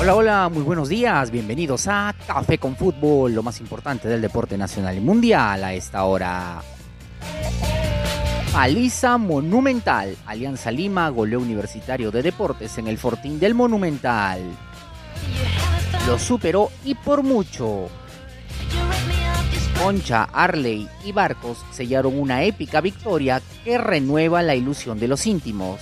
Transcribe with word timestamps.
Hola, 0.00 0.14
hola, 0.14 0.48
muy 0.48 0.62
buenos 0.62 0.88
días. 0.88 1.32
Bienvenidos 1.32 1.88
a 1.88 2.14
Café 2.24 2.56
con 2.56 2.76
Fútbol, 2.76 3.34
lo 3.34 3.42
más 3.42 3.58
importante 3.58 4.06
del 4.06 4.20
deporte 4.20 4.56
nacional 4.56 4.96
y 4.96 5.00
mundial 5.00 5.64
a 5.64 5.74
esta 5.74 6.04
hora. 6.04 6.62
Paliza 8.52 9.18
Monumental. 9.18 10.16
Alianza 10.24 10.70
Lima, 10.70 11.08
goleo 11.08 11.40
universitario 11.40 12.12
de 12.12 12.22
deportes 12.22 12.78
en 12.78 12.86
el 12.86 12.96
Fortín 12.96 13.40
del 13.40 13.56
Monumental. 13.56 14.40
Lo 16.06 16.16
superó 16.16 16.70
y 16.84 16.94
por 16.94 17.24
mucho. 17.24 17.88
Concha, 19.82 20.28
Arley 20.32 20.88
y 21.04 21.10
Barcos 21.10 21.58
sellaron 21.72 22.16
una 22.16 22.44
épica 22.44 22.80
victoria 22.80 23.42
que 23.64 23.78
renueva 23.78 24.44
la 24.44 24.54
ilusión 24.54 25.00
de 25.00 25.08
los 25.08 25.26
íntimos, 25.26 25.80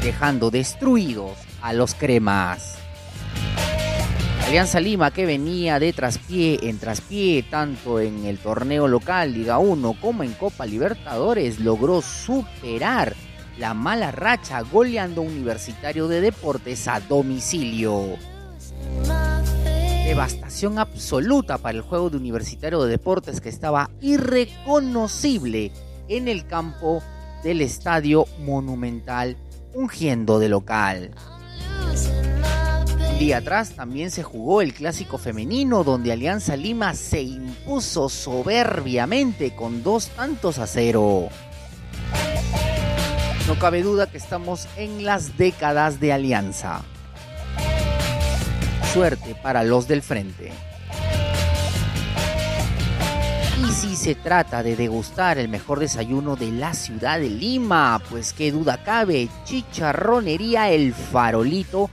dejando 0.00 0.52
destruidos 0.52 1.32
a 1.60 1.72
los 1.72 1.96
cremas. 1.96 2.83
Alianza 4.46 4.78
Lima 4.78 5.10
que 5.10 5.24
venía 5.24 5.80
de 5.80 5.94
traspié 5.94 6.68
en 6.68 6.78
traspié 6.78 7.42
tanto 7.44 7.98
en 7.98 8.26
el 8.26 8.38
torneo 8.38 8.86
local 8.86 9.32
Liga 9.32 9.58
1 9.58 9.96
como 10.00 10.22
en 10.22 10.34
Copa 10.34 10.66
Libertadores 10.66 11.60
logró 11.60 12.02
superar 12.02 13.14
la 13.58 13.72
mala 13.72 14.10
racha 14.10 14.60
goleando 14.60 15.22
Universitario 15.22 16.08
de 16.08 16.20
Deportes 16.20 16.86
a 16.88 17.00
domicilio. 17.00 18.18
Devastación 20.04 20.78
absoluta 20.78 21.56
para 21.56 21.78
el 21.78 21.82
juego 21.82 22.10
de 22.10 22.18
Universitario 22.18 22.82
de 22.82 22.90
Deportes 22.90 23.40
que 23.40 23.48
estaba 23.48 23.90
irreconocible 24.02 25.72
en 26.08 26.28
el 26.28 26.46
campo 26.46 27.02
del 27.42 27.62
Estadio 27.62 28.26
Monumental 28.40 29.38
ungiendo 29.72 30.38
de 30.38 30.50
local. 30.50 31.10
Día 33.18 33.38
atrás 33.38 33.70
también 33.70 34.10
se 34.10 34.22
jugó 34.22 34.60
el 34.60 34.74
clásico 34.74 35.18
femenino 35.18 35.84
donde 35.84 36.12
Alianza 36.12 36.56
Lima 36.56 36.94
se 36.94 37.22
impuso 37.22 38.08
soberbiamente 38.08 39.54
con 39.54 39.82
dos 39.82 40.08
tantos 40.08 40.58
a 40.58 40.66
cero. 40.66 41.28
No 43.46 43.58
cabe 43.58 43.82
duda 43.82 44.08
que 44.10 44.18
estamos 44.18 44.66
en 44.76 45.04
las 45.04 45.38
décadas 45.38 46.00
de 46.00 46.12
Alianza. 46.12 46.82
Suerte 48.92 49.36
para 49.42 49.62
los 49.62 49.86
del 49.86 50.02
frente. 50.02 50.52
Y 53.62 53.72
si 53.72 53.96
se 53.96 54.14
trata 54.14 54.62
de 54.62 54.76
degustar 54.76 55.38
el 55.38 55.48
mejor 55.48 55.78
desayuno 55.78 56.36
de 56.36 56.50
la 56.50 56.74
ciudad 56.74 57.20
de 57.20 57.30
Lima, 57.30 58.02
pues 58.10 58.32
qué 58.32 58.50
duda 58.50 58.82
cabe, 58.82 59.28
chicharronería 59.44 60.70
El 60.70 60.92
Farolito 60.92 61.90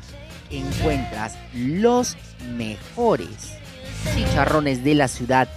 encuentras 0.52 1.38
los 1.54 2.18
mejores 2.56 3.58
chicharrones 4.16 4.84
de 4.84 4.96
la 4.96 5.08
ciudad 5.08 5.48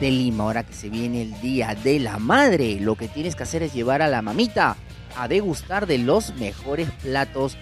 de 0.00 0.10
Lima. 0.10 0.44
Ahora 0.44 0.64
que 0.64 0.74
se 0.74 0.88
viene 0.88 1.22
el 1.22 1.40
Día 1.40 1.74
de 1.74 1.98
la 1.98 2.18
Madre, 2.18 2.78
lo 2.80 2.96
que 2.96 3.08
tienes 3.08 3.34
que 3.34 3.42
hacer 3.42 3.62
es 3.62 3.72
llevar 3.72 4.02
a 4.02 4.08
la 4.08 4.22
mamita 4.22 4.76
a 5.16 5.28
degustar 5.28 5.86
de 5.86 5.98
los 5.98 6.34
mejores 6.36 6.90
platos 7.02 7.56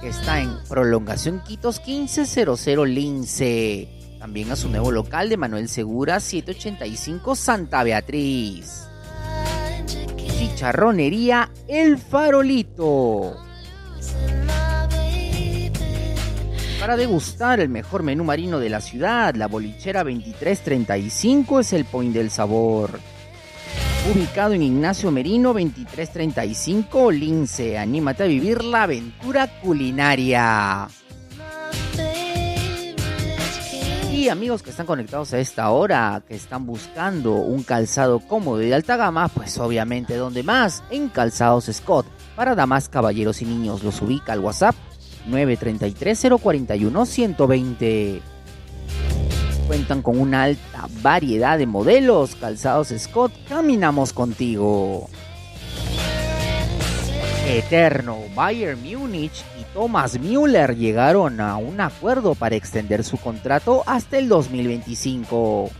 que 0.00 0.08
está 0.08 0.40
en 0.40 0.56
Prolongación 0.66 1.42
Quitos 1.46 1.82
1500 1.86 2.66
Lince. 2.88 3.90
También 4.18 4.50
a 4.50 4.56
su 4.56 4.70
nuevo 4.70 4.90
local 4.90 5.28
de 5.28 5.36
Manuel 5.36 5.68
Segura 5.68 6.18
785 6.18 7.36
Santa 7.36 7.84
Beatriz. 7.84 8.88
Chicharronería 10.16 11.52
El 11.68 11.98
Farolito 11.98 13.47
Para 16.88 16.96
degustar 16.96 17.60
el 17.60 17.68
mejor 17.68 18.02
menú 18.02 18.24
marino 18.24 18.58
de 18.58 18.70
la 18.70 18.80
ciudad, 18.80 19.34
la 19.34 19.46
bolichera 19.46 20.02
2335 20.04 21.60
es 21.60 21.74
el 21.74 21.84
point 21.84 22.14
del 22.14 22.30
sabor. 22.30 22.98
Ubicado 24.10 24.54
en 24.54 24.62
Ignacio 24.62 25.10
Merino 25.10 25.52
2335 25.52 27.10
Lince, 27.10 27.76
anímate 27.76 28.22
a 28.22 28.26
vivir 28.26 28.64
la 28.64 28.84
aventura 28.84 29.60
culinaria. 29.60 30.88
Y 34.10 34.30
amigos 34.30 34.62
que 34.62 34.70
están 34.70 34.86
conectados 34.86 35.34
a 35.34 35.40
esta 35.40 35.68
hora, 35.68 36.22
que 36.26 36.36
están 36.36 36.64
buscando 36.64 37.34
un 37.34 37.64
calzado 37.64 38.18
cómodo 38.20 38.62
y 38.62 38.68
de 38.68 38.74
alta 38.74 38.96
gama, 38.96 39.28
pues 39.28 39.58
obviamente 39.58 40.16
donde 40.16 40.42
más, 40.42 40.82
en 40.88 41.10
Calzados 41.10 41.66
Scott. 41.70 42.06
Para 42.34 42.54
damas, 42.54 42.88
caballeros 42.88 43.42
y 43.42 43.44
niños 43.44 43.82
los 43.82 44.00
ubica 44.00 44.32
al 44.32 44.40
WhatsApp 44.40 44.74
933-041-120. 45.28 48.20
Cuentan 49.66 50.02
con 50.02 50.18
una 50.18 50.42
alta 50.44 50.88
variedad 51.02 51.58
de 51.58 51.66
modelos. 51.66 52.34
Calzados 52.34 52.94
Scott, 52.98 53.32
caminamos 53.48 54.12
contigo. 54.12 55.08
Eterno, 57.46 58.18
Bayern 58.34 58.82
Múnich 58.82 59.44
y 59.58 59.64
Thomas 59.72 60.18
Müller 60.18 60.76
llegaron 60.76 61.40
a 61.40 61.56
un 61.56 61.80
acuerdo 61.80 62.34
para 62.34 62.56
extender 62.56 63.04
su 63.04 63.16
contrato 63.16 63.84
hasta 63.86 64.18
el 64.18 64.28
2025. 64.28 65.70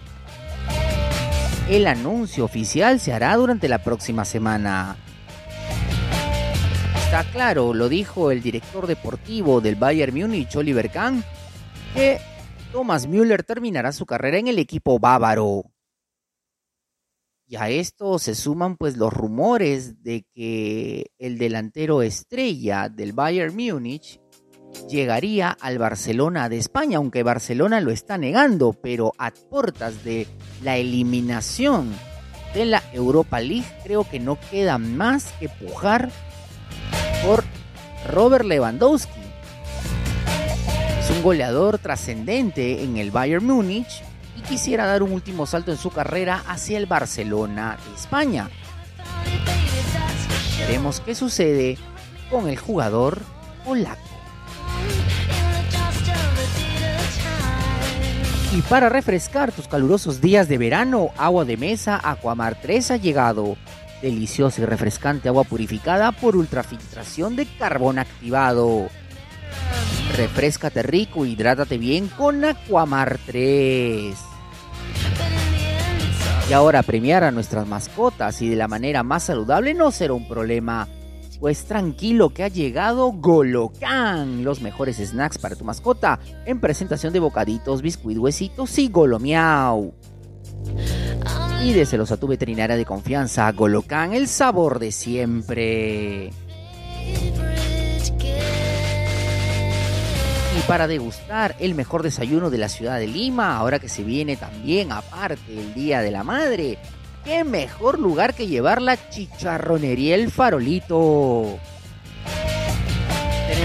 El 1.68 1.86
anuncio 1.86 2.46
oficial 2.46 3.00
se 3.00 3.12
hará 3.12 3.36
durante 3.36 3.68
la 3.68 3.82
próxima 3.82 4.24
semana. 4.24 4.96
Está 7.08 7.24
claro, 7.32 7.72
lo 7.72 7.88
dijo 7.88 8.30
el 8.30 8.42
director 8.42 8.86
deportivo 8.86 9.62
del 9.62 9.76
Bayern 9.76 10.14
Múnich, 10.14 10.54
Oliver 10.56 10.90
Kahn, 10.90 11.24
que 11.94 12.18
Thomas 12.70 13.06
Müller 13.06 13.44
terminará 13.44 13.92
su 13.92 14.04
carrera 14.04 14.36
en 14.36 14.46
el 14.46 14.58
equipo 14.58 14.98
bávaro. 14.98 15.64
Y 17.46 17.56
a 17.56 17.70
esto 17.70 18.18
se 18.18 18.34
suman 18.34 18.76
pues 18.76 18.98
los 18.98 19.10
rumores 19.10 20.02
de 20.02 20.26
que 20.34 21.06
el 21.16 21.38
delantero 21.38 22.02
estrella 22.02 22.90
del 22.90 23.14
Bayern 23.14 23.56
Múnich 23.56 24.20
llegaría 24.86 25.48
al 25.48 25.78
Barcelona 25.78 26.50
de 26.50 26.58
España, 26.58 26.98
aunque 26.98 27.22
Barcelona 27.22 27.80
lo 27.80 27.90
está 27.90 28.18
negando, 28.18 28.74
pero 28.74 29.14
a 29.16 29.30
puertas 29.30 30.04
de 30.04 30.26
la 30.62 30.76
eliminación 30.76 31.90
de 32.52 32.66
la 32.66 32.82
Europa 32.92 33.40
League 33.40 33.66
creo 33.82 34.06
que 34.06 34.20
no 34.20 34.38
queda 34.50 34.76
más 34.76 35.32
que 35.40 35.48
pujar 35.48 36.10
por 37.22 37.44
Robert 38.10 38.44
Lewandowski. 38.44 39.20
Es 41.00 41.10
un 41.10 41.22
goleador 41.22 41.78
trascendente 41.78 42.82
en 42.82 42.96
el 42.96 43.10
Bayern 43.10 43.44
Múnich 43.44 44.02
y 44.36 44.42
quisiera 44.42 44.86
dar 44.86 45.02
un 45.02 45.12
último 45.12 45.46
salto 45.46 45.70
en 45.70 45.78
su 45.78 45.90
carrera 45.90 46.42
hacia 46.46 46.78
el 46.78 46.86
Barcelona 46.86 47.78
de 47.86 47.94
España. 47.94 48.50
Veremos 50.58 51.00
qué 51.00 51.14
sucede 51.14 51.78
con 52.30 52.48
el 52.48 52.58
jugador 52.58 53.20
polaco. 53.64 54.08
Y 58.54 58.62
para 58.62 58.88
refrescar 58.88 59.52
tus 59.52 59.68
calurosos 59.68 60.20
días 60.20 60.48
de 60.48 60.58
verano, 60.58 61.10
agua 61.16 61.44
de 61.44 61.56
mesa 61.56 62.00
Aquamar 62.02 62.60
3 62.60 62.92
ha 62.92 62.96
llegado 62.96 63.56
deliciosa 64.02 64.62
y 64.62 64.64
refrescante 64.64 65.28
agua 65.28 65.44
purificada 65.44 66.12
por 66.12 66.36
ultrafiltración 66.36 67.36
de 67.36 67.46
carbón 67.46 67.98
activado. 67.98 68.88
Refrescate 70.16 70.82
rico, 70.82 71.26
hidrátate 71.26 71.78
bien 71.78 72.08
con 72.08 72.44
Aquamar 72.44 73.18
3. 73.26 74.16
Y 76.48 76.52
ahora 76.54 76.82
premiar 76.82 77.24
a 77.24 77.30
nuestras 77.30 77.66
mascotas 77.66 78.40
y 78.40 78.48
de 78.48 78.56
la 78.56 78.68
manera 78.68 79.02
más 79.02 79.24
saludable 79.24 79.74
no 79.74 79.90
será 79.90 80.14
un 80.14 80.26
problema. 80.26 80.88
Pues 81.40 81.66
tranquilo 81.66 82.30
que 82.30 82.42
ha 82.42 82.48
llegado 82.48 83.12
Golocan, 83.12 84.42
los 84.42 84.60
mejores 84.60 84.96
snacks 84.96 85.38
para 85.38 85.54
tu 85.56 85.64
mascota 85.64 86.18
en 86.46 86.58
presentación 86.58 87.12
de 87.12 87.20
bocaditos, 87.20 87.82
biscuit, 87.82 88.18
huesitos 88.18 88.78
y 88.78 88.88
golomiau. 88.88 89.92
Pídeselos 91.60 92.12
a 92.12 92.16
tu 92.16 92.28
veterinaria 92.28 92.76
de 92.76 92.84
confianza, 92.84 93.50
Golocan, 93.52 94.14
el 94.14 94.28
sabor 94.28 94.78
de 94.78 94.92
siempre. 94.92 96.30
Y 100.56 100.60
para 100.66 100.86
degustar 100.86 101.56
el 101.58 101.74
mejor 101.74 102.02
desayuno 102.02 102.50
de 102.50 102.58
la 102.58 102.68
ciudad 102.68 102.98
de 102.98 103.08
Lima, 103.08 103.56
ahora 103.56 103.80
que 103.80 103.88
se 103.88 104.04
viene 104.04 104.36
también 104.36 104.92
aparte 104.92 105.52
el 105.52 105.74
Día 105.74 106.00
de 106.00 106.12
la 106.12 106.22
Madre, 106.22 106.78
qué 107.24 107.42
mejor 107.42 107.98
lugar 107.98 108.34
que 108.34 108.46
llevar 108.46 108.80
la 108.80 108.96
chicharronería 109.10 110.14
El 110.14 110.30
Farolito. 110.30 111.58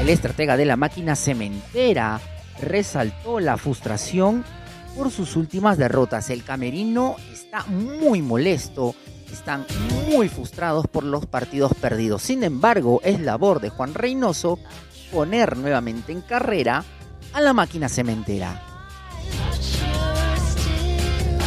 El 0.00 0.08
estratega 0.08 0.56
de 0.56 0.64
la 0.64 0.78
máquina 0.78 1.14
cementera 1.14 2.22
resaltó 2.58 3.38
la 3.38 3.58
frustración 3.58 4.46
por 4.96 5.10
sus 5.10 5.36
últimas 5.36 5.76
derrotas. 5.76 6.30
El 6.30 6.42
camerino 6.42 7.16
está 7.34 7.66
muy 7.66 8.22
molesto, 8.22 8.94
están 9.30 9.66
muy 10.10 10.30
frustrados 10.30 10.86
por 10.88 11.04
los 11.04 11.26
partidos 11.26 11.74
perdidos. 11.74 12.22
Sin 12.22 12.42
embargo, 12.42 13.02
es 13.04 13.20
labor 13.20 13.60
de 13.60 13.68
Juan 13.68 13.92
Reynoso 13.92 14.58
poner 15.12 15.58
nuevamente 15.58 16.12
en 16.12 16.22
carrera 16.22 16.82
a 17.34 17.40
la 17.40 17.52
máquina 17.52 17.88
cementera. 17.88 18.62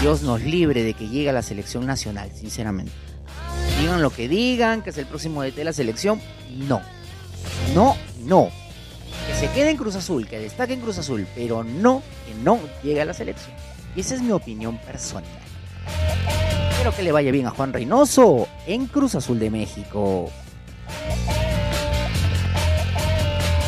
Dios 0.02 0.22
nos 0.22 0.42
libre 0.42 0.84
de 0.84 0.94
que 0.94 1.08
llegue 1.08 1.30
a 1.30 1.34
la 1.34 1.42
selección 1.42 1.86
nacional, 1.86 2.30
sinceramente. 2.36 2.92
Digan 3.80 4.02
lo 4.02 4.10
que 4.10 4.28
digan, 4.28 4.84
que 4.84 4.92
es 4.92 4.98
el 4.98 5.06
próximo 5.06 5.42
DT 5.42 5.56
de 5.56 5.64
la 5.64 5.74
selección. 5.74 6.22
No. 6.68 6.82
No, 7.74 7.96
no. 8.26 8.50
Que 9.28 9.34
se 9.34 9.52
quede 9.54 9.72
en 9.72 9.78
Cruz 9.78 9.96
Azul, 9.96 10.28
que 10.28 10.40
destaque 10.40 10.74
en 10.74 10.82
Cruz 10.82 10.98
Azul, 10.98 11.26
pero 11.34 11.64
no 11.64 12.04
que 12.26 12.36
no 12.36 12.60
llegue 12.84 13.02
a 13.02 13.06
la 13.06 13.14
selección. 13.14 13.56
Y 13.96 14.02
esa 14.02 14.16
es 14.16 14.22
mi 14.22 14.32
opinión 14.32 14.78
personal. 14.80 15.24
Espero 16.72 16.96
que 16.96 17.04
le 17.04 17.12
vaya 17.12 17.32
bien 17.32 17.48
a 17.48 17.52
Juan 17.52 17.74
Reynoso 17.74 18.48
en 18.68 18.88
Cruz 18.88 19.16
Azul 19.16 19.40
de 19.40 19.50
México. 19.50 20.30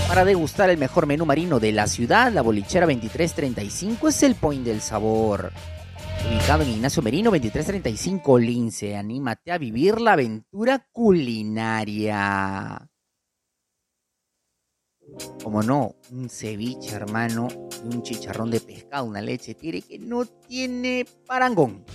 Para 0.10 0.26
degustar 0.26 0.72
el 0.72 0.80
mejor 0.80 1.06
menú 1.06 1.28
marino 1.28 1.60
de 1.60 1.72
la 1.72 1.86
ciudad, 1.86 2.34
la 2.34 2.42
bolichera 2.42 2.88
2335 2.88 4.08
es 4.08 4.24
el 4.24 4.34
point 4.34 4.66
del 4.66 4.82
sabor. 4.82 5.52
Ubicado 6.28 6.64
en 6.64 6.70
Ignacio 6.70 7.04
Merino 7.04 7.30
2335 7.30 8.40
Lince, 8.40 8.98
anímate 8.98 9.52
a 9.52 9.60
vivir 9.60 10.02
la 10.02 10.14
aventura 10.14 10.84
culinaria. 10.92 12.90
Como 15.44 15.62
no, 15.62 15.94
un 16.12 16.28
ceviche, 16.28 16.96
hermano, 16.96 17.48
un 17.84 18.02
chicharrón 18.02 18.50
de 18.50 18.62
pescado, 18.62 19.06
una 19.06 19.22
leche 19.22 19.54
tigre 19.54 19.84
que 19.84 20.00
no 20.00 20.26
tiene 20.26 21.06
parangón. 21.28 21.86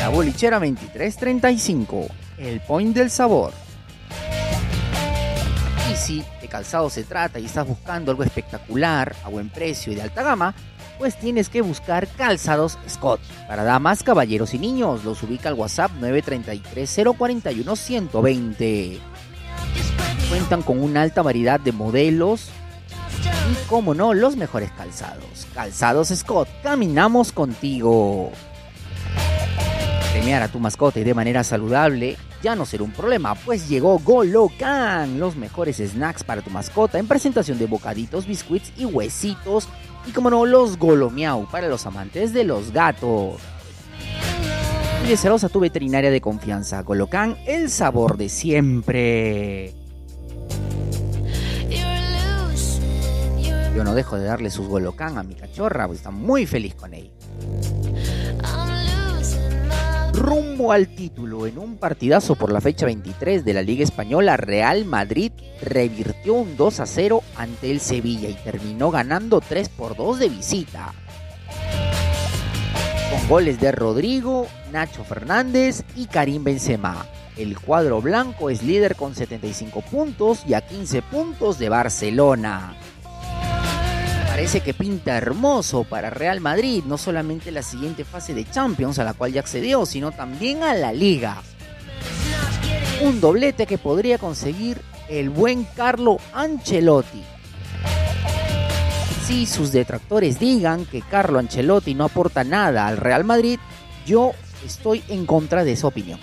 La 0.00 0.08
bolichera 0.08 0.58
2335, 0.58 2.08
el 2.38 2.60
point 2.62 2.96
del 2.96 3.10
sabor. 3.10 3.63
Si 5.96 6.24
de 6.40 6.48
calzado 6.48 6.90
se 6.90 7.04
trata 7.04 7.38
y 7.38 7.46
estás 7.46 7.66
buscando 7.66 8.10
algo 8.10 8.24
espectacular, 8.24 9.14
a 9.24 9.28
buen 9.28 9.48
precio 9.48 9.92
y 9.92 9.96
de 9.96 10.02
alta 10.02 10.22
gama, 10.22 10.54
pues 10.98 11.18
tienes 11.18 11.48
que 11.48 11.62
buscar 11.62 12.06
calzados 12.08 12.78
Scott. 12.88 13.20
Para 13.48 13.64
damas, 13.64 14.02
caballeros 14.02 14.54
y 14.54 14.58
niños, 14.58 15.04
los 15.04 15.22
ubica 15.22 15.48
al 15.48 15.54
WhatsApp 15.54 15.92
933 16.00 17.00
041 17.16 17.76
120 17.76 19.00
cuentan 20.28 20.62
con 20.62 20.82
una 20.82 21.02
alta 21.02 21.22
variedad 21.22 21.60
de 21.60 21.72
modelos 21.72 22.48
y, 23.50 23.66
como 23.68 23.94
no, 23.94 24.14
los 24.14 24.36
mejores 24.36 24.70
calzados. 24.72 25.46
Calzados 25.54 26.08
Scott, 26.08 26.48
caminamos 26.62 27.30
contigo. 27.30 28.32
Premiar 30.12 30.42
a 30.42 30.48
tu 30.48 30.58
mascota 30.58 31.00
y 31.00 31.04
de 31.04 31.14
manera 31.14 31.44
saludable 31.44 32.16
ya 32.44 32.54
no 32.54 32.66
será 32.66 32.84
un 32.84 32.92
problema, 32.92 33.34
pues 33.34 33.70
llegó 33.70 33.98
Golocan, 33.98 35.18
los 35.18 35.34
mejores 35.34 35.78
snacks 35.78 36.22
para 36.24 36.42
tu 36.42 36.50
mascota 36.50 36.98
en 36.98 37.08
presentación 37.08 37.58
de 37.58 37.64
bocaditos, 37.64 38.26
biscuits 38.26 38.70
y 38.76 38.84
huesitos. 38.84 39.66
Y 40.06 40.12
como 40.12 40.28
no, 40.28 40.44
los 40.44 40.78
Golomiau 40.78 41.48
para 41.50 41.68
los 41.68 41.86
amantes 41.86 42.34
de 42.34 42.44
los 42.44 42.70
gatos. 42.70 43.40
Y 45.04 45.08
desearos 45.08 45.42
a 45.42 45.48
tu 45.48 45.58
veterinaria 45.58 46.10
de 46.10 46.20
confianza, 46.20 46.82
Golocan, 46.82 47.38
el 47.46 47.70
sabor 47.70 48.18
de 48.18 48.28
siempre. 48.28 49.72
Yo 53.74 53.84
no 53.84 53.94
dejo 53.94 54.18
de 54.18 54.24
darle 54.26 54.50
sus 54.50 54.68
golocán 54.68 55.16
a 55.16 55.22
mi 55.22 55.34
cachorra, 55.34 55.86
pues 55.86 56.00
está 56.00 56.10
muy 56.10 56.44
feliz 56.44 56.74
con 56.74 56.92
ella. 56.92 57.10
Rumbo 60.14 60.70
al 60.70 60.94
título, 60.94 61.46
en 61.46 61.58
un 61.58 61.76
partidazo 61.76 62.36
por 62.36 62.52
la 62.52 62.60
fecha 62.60 62.86
23 62.86 63.44
de 63.44 63.52
la 63.52 63.62
Liga 63.62 63.82
Española, 63.82 64.36
Real 64.36 64.84
Madrid 64.84 65.32
revirtió 65.60 66.34
un 66.34 66.56
2 66.56 66.80
a 66.80 66.86
0 66.86 67.22
ante 67.36 67.72
el 67.72 67.80
Sevilla 67.80 68.28
y 68.28 68.34
terminó 68.34 68.92
ganando 68.92 69.40
3 69.40 69.68
por 69.70 69.96
2 69.96 70.20
de 70.20 70.28
visita. 70.28 70.94
Con 73.10 73.28
goles 73.28 73.60
de 73.60 73.72
Rodrigo, 73.72 74.46
Nacho 74.70 75.02
Fernández 75.02 75.82
y 75.96 76.06
Karim 76.06 76.44
Benzema. 76.44 77.06
El 77.36 77.58
cuadro 77.58 78.00
blanco 78.00 78.50
es 78.50 78.62
líder 78.62 78.94
con 78.94 79.16
75 79.16 79.82
puntos 79.82 80.44
y 80.46 80.54
a 80.54 80.60
15 80.60 81.02
puntos 81.02 81.58
de 81.58 81.68
Barcelona. 81.68 82.76
Parece 84.34 84.62
que 84.62 84.74
pinta 84.74 85.16
hermoso 85.16 85.84
para 85.84 86.10
Real 86.10 86.40
Madrid, 86.40 86.82
no 86.84 86.98
solamente 86.98 87.52
la 87.52 87.62
siguiente 87.62 88.04
fase 88.04 88.34
de 88.34 88.44
Champions 88.44 88.98
a 88.98 89.04
la 89.04 89.14
cual 89.14 89.32
ya 89.32 89.38
accedió, 89.38 89.86
sino 89.86 90.10
también 90.10 90.64
a 90.64 90.74
la 90.74 90.92
liga. 90.92 91.40
Un 93.02 93.20
doblete 93.20 93.64
que 93.64 93.78
podría 93.78 94.18
conseguir 94.18 94.80
el 95.08 95.30
buen 95.30 95.62
Carlo 95.76 96.16
Ancelotti. 96.32 97.22
Si 99.24 99.46
sus 99.46 99.70
detractores 99.70 100.40
digan 100.40 100.84
que 100.84 101.00
Carlo 101.00 101.38
Ancelotti 101.38 101.94
no 101.94 102.06
aporta 102.06 102.42
nada 102.42 102.88
al 102.88 102.96
Real 102.96 103.22
Madrid, 103.22 103.60
yo 104.04 104.32
estoy 104.66 105.04
en 105.06 105.26
contra 105.26 105.62
de 105.62 105.74
esa 105.74 105.86
opinión. 105.86 106.18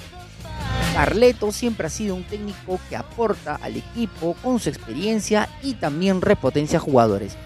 Carleto 0.93 1.53
siempre 1.53 1.87
ha 1.87 1.89
sido 1.89 2.15
un 2.15 2.25
técnico 2.25 2.77
que 2.89 2.97
aporta 2.97 3.55
al 3.55 3.77
equipo 3.77 4.35
con 4.43 4.59
su 4.59 4.67
experiencia 4.67 5.47
y 5.63 5.75
también 5.75 6.19
repotencia 6.19 6.77
jugadores. 6.77 7.37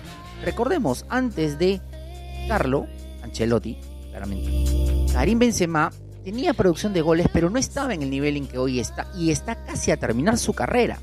Recordemos, 0.43 1.05
antes 1.09 1.57
de 1.57 1.81
Carlo 2.47 2.87
Ancelotti, 3.23 3.77
claramente, 4.11 5.13
Karim 5.13 5.39
Benzema 5.39 5.91
tenía 6.23 6.53
producción 6.53 6.93
de 6.93 7.01
goles, 7.01 7.27
pero 7.31 7.49
no 7.49 7.59
estaba 7.59 7.93
en 7.93 8.01
el 8.01 8.09
nivel 8.09 8.37
en 8.37 8.47
que 8.47 8.57
hoy 8.57 8.79
está 8.79 9.07
y 9.15 9.31
está 9.31 9.63
casi 9.63 9.91
a 9.91 9.97
terminar 9.97 10.37
su 10.37 10.53
carrera. 10.53 10.99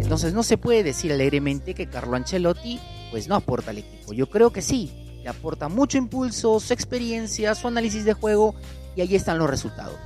Entonces 0.00 0.34
no 0.34 0.42
se 0.42 0.58
puede 0.58 0.82
decir 0.82 1.12
alegremente 1.12 1.74
que 1.74 1.88
Carlo 1.88 2.16
Ancelotti 2.16 2.78
pues 3.10 3.28
no 3.28 3.34
aporta 3.34 3.70
al 3.70 3.78
equipo. 3.78 4.12
Yo 4.12 4.28
creo 4.28 4.52
que 4.52 4.62
sí, 4.62 4.92
le 5.22 5.28
aporta 5.28 5.68
mucho 5.68 5.98
impulso, 5.98 6.60
su 6.60 6.72
experiencia, 6.72 7.54
su 7.54 7.66
análisis 7.66 8.04
de 8.04 8.12
juego 8.12 8.54
y 8.94 9.00
ahí 9.00 9.14
están 9.14 9.38
los 9.38 9.50
resultados. 9.50 9.96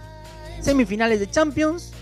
Semifinales 0.61 1.21
de 1.21 1.31
Champions 1.31 1.93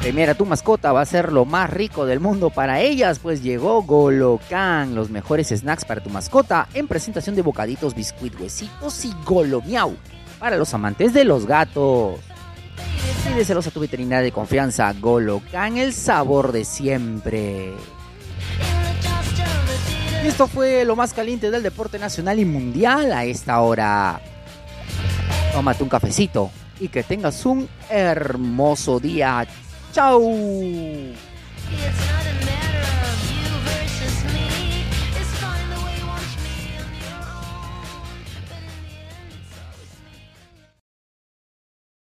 Primera 0.00 0.34
tu 0.34 0.46
mascota 0.46 0.92
va 0.92 1.02
a 1.02 1.06
ser 1.06 1.30
lo 1.30 1.44
más 1.44 1.68
rico 1.68 2.06
del 2.06 2.20
mundo 2.20 2.48
para 2.48 2.80
ellas, 2.80 3.18
pues 3.18 3.42
llegó 3.42 3.82
Golocan, 3.82 4.94
los 4.94 5.10
mejores 5.10 5.48
snacks 5.48 5.84
para 5.84 6.02
tu 6.02 6.08
mascota 6.08 6.68
en 6.72 6.88
presentación 6.88 7.36
de 7.36 7.42
bocaditos, 7.42 7.94
biscuit, 7.94 8.34
huesitos 8.40 9.04
y 9.04 9.12
Golo 9.26 9.60
Miau 9.60 9.94
para 10.38 10.56
los 10.56 10.72
amantes 10.72 11.12
de 11.12 11.24
los 11.24 11.44
gatos. 11.44 12.18
Pídeselos 13.28 13.66
a 13.66 13.70
tu 13.70 13.80
veterinaria 13.80 14.24
de 14.24 14.32
confianza, 14.32 14.90
Golocan, 14.98 15.76
el 15.76 15.92
sabor 15.92 16.50
de 16.52 16.64
siempre. 16.64 17.74
Y 20.24 20.26
esto 20.26 20.48
fue 20.48 20.86
lo 20.86 20.96
más 20.96 21.12
caliente 21.12 21.50
del 21.50 21.62
deporte 21.62 21.98
nacional 21.98 22.38
y 22.38 22.46
mundial 22.46 23.12
a 23.12 23.24
esta 23.26 23.60
hora. 23.60 24.18
Tómate 25.52 25.82
un 25.82 25.90
cafecito 25.90 26.50
y 26.80 26.88
que 26.88 27.02
tengas 27.02 27.44
un 27.44 27.68
hermoso 27.90 28.98
día. 28.98 29.46
Tchau! 29.92 30.20